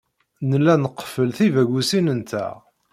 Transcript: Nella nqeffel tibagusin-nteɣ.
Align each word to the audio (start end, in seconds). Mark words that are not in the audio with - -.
Nella 0.49 0.73
nqeffel 0.77 1.29
tibagusin-nteɣ. 1.37 2.55